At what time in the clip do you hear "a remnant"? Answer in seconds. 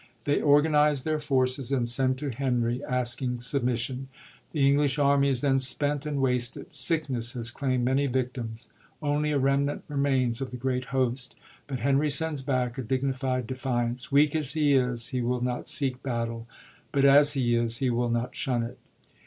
9.31-9.83